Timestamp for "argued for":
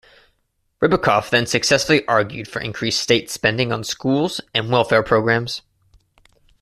2.07-2.59